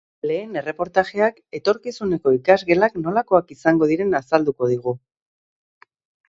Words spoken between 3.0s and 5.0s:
nolakoak izango diren azalduko digu.